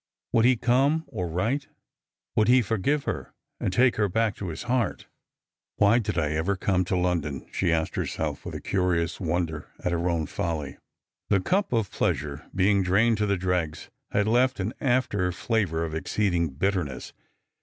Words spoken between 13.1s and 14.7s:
to the dregs, had left